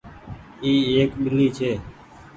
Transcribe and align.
اي 0.63 0.71
ايڪ 0.93 1.11
ٻلي 1.23 1.47
ڇي۔ 1.57 1.71